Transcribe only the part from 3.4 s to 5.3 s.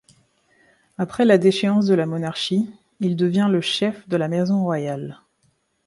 le chef de la maison royale.